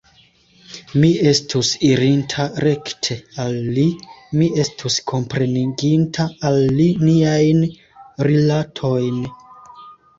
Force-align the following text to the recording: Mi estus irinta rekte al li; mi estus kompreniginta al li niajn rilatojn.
Mi 1.01 1.09
estus 1.31 1.69
irinta 1.89 2.45
rekte 2.65 3.19
al 3.45 3.55
li; 3.77 3.85
mi 4.41 4.49
estus 4.65 4.99
kompreniginta 5.15 6.29
al 6.53 6.61
li 6.83 6.91
niajn 7.07 7.65
rilatojn. 8.33 9.27